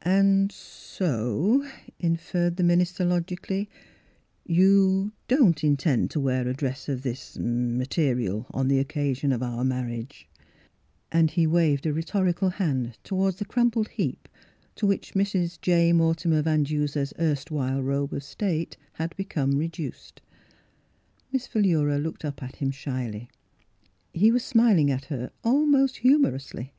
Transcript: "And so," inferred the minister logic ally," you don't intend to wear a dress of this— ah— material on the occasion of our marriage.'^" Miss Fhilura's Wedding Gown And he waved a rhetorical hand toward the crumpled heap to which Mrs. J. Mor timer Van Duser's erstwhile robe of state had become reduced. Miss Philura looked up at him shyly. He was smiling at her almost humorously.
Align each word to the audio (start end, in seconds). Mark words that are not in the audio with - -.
"And 0.02 0.52
so," 0.52 1.66
inferred 1.98 2.56
the 2.58 2.62
minister 2.62 3.02
logic 3.02 3.50
ally," 3.50 3.64
you 4.46 5.12
don't 5.26 5.64
intend 5.64 6.10
to 6.10 6.20
wear 6.20 6.46
a 6.46 6.52
dress 6.52 6.86
of 6.90 7.00
this— 7.02 7.34
ah— 7.40 7.42
material 7.80 8.44
on 8.50 8.68
the 8.68 8.78
occasion 8.78 9.32
of 9.32 9.42
our 9.42 9.64
marriage.'^" 9.64 10.28
Miss 10.30 10.36
Fhilura's 10.36 10.66
Wedding 11.10 11.12
Gown 11.12 11.20
And 11.20 11.30
he 11.30 11.46
waved 11.46 11.86
a 11.86 11.92
rhetorical 11.94 12.50
hand 12.50 12.98
toward 13.02 13.36
the 13.38 13.46
crumpled 13.46 13.88
heap 13.88 14.28
to 14.74 14.86
which 14.86 15.14
Mrs. 15.14 15.58
J. 15.62 15.94
Mor 15.94 16.14
timer 16.14 16.42
Van 16.42 16.62
Duser's 16.64 17.14
erstwhile 17.18 17.82
robe 17.82 18.12
of 18.12 18.22
state 18.22 18.76
had 18.92 19.16
become 19.16 19.56
reduced. 19.56 20.20
Miss 21.32 21.46
Philura 21.46 21.96
looked 21.96 22.26
up 22.26 22.42
at 22.42 22.56
him 22.56 22.70
shyly. 22.70 23.30
He 24.12 24.30
was 24.30 24.44
smiling 24.44 24.90
at 24.90 25.06
her 25.06 25.30
almost 25.42 25.96
humorously. 26.04 26.74